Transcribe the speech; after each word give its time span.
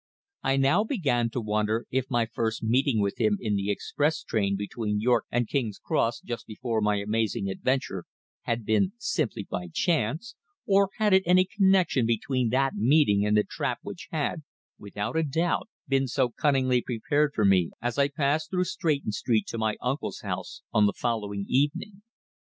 I 0.41 0.57
now 0.57 0.83
began 0.83 1.29
to 1.29 1.39
wonder 1.39 1.85
if 1.91 2.09
my 2.09 2.25
first 2.25 2.63
meeting 2.63 3.01
with 3.01 3.19
him 3.21 3.37
in 3.39 3.55
the 3.55 3.69
express 3.69 4.23
train 4.23 4.57
between 4.57 4.99
York 4.99 5.25
and 5.29 5.47
King's 5.47 5.77
Cross 5.77 6.21
just 6.21 6.47
before 6.47 6.81
my 6.81 6.95
amazing 6.95 7.47
adventure 7.51 8.05
had 8.41 8.65
been 8.65 8.93
simply 8.97 9.45
by 9.47 9.67
chance, 9.71 10.33
or 10.65 10.89
had 10.97 11.13
it 11.13 11.21
any 11.27 11.45
connection 11.45 12.07
between 12.07 12.49
that 12.49 12.73
meeting 12.73 13.23
and 13.23 13.37
the 13.37 13.43
trap 13.43 13.77
which 13.83 14.07
had, 14.09 14.41
without 14.79 15.15
a 15.15 15.21
doubt, 15.23 15.69
been 15.87 16.07
so 16.07 16.29
cunningly 16.31 16.81
prepared 16.81 17.33
for 17.35 17.45
me 17.45 17.69
as 17.79 17.99
I 17.99 18.07
passed 18.07 18.49
through 18.49 18.63
Stretton 18.63 19.11
Street 19.11 19.45
to 19.49 19.59
my 19.59 19.75
uncle's 19.81 20.21
house 20.21 20.63
on 20.73 20.87
the 20.87 20.93
following 20.97 21.45
evening. 21.47 22.01